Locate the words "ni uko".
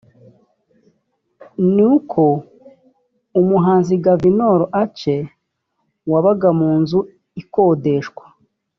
1.73-2.23